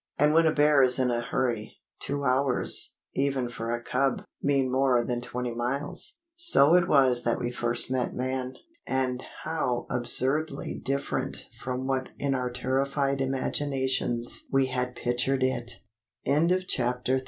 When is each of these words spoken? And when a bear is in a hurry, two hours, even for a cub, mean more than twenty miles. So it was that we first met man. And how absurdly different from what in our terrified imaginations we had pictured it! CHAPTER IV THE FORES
And 0.17 0.33
when 0.33 0.47
a 0.47 0.51
bear 0.51 0.81
is 0.81 0.97
in 0.97 1.11
a 1.11 1.21
hurry, 1.21 1.77
two 1.99 2.23
hours, 2.23 2.95
even 3.13 3.47
for 3.49 3.69
a 3.69 3.79
cub, 3.79 4.23
mean 4.41 4.71
more 4.71 5.03
than 5.03 5.21
twenty 5.21 5.53
miles. 5.53 6.17
So 6.35 6.73
it 6.73 6.87
was 6.87 7.23
that 7.23 7.37
we 7.37 7.51
first 7.51 7.91
met 7.91 8.15
man. 8.15 8.55
And 8.87 9.21
how 9.43 9.85
absurdly 9.91 10.81
different 10.83 11.47
from 11.59 11.85
what 11.85 12.09
in 12.17 12.33
our 12.33 12.49
terrified 12.49 13.21
imaginations 13.21 14.47
we 14.51 14.65
had 14.73 14.95
pictured 14.95 15.43
it! 15.43 15.73
CHAPTER 16.25 16.55
IV 16.55 16.65
THE 16.65 17.07
FORES 17.07 17.19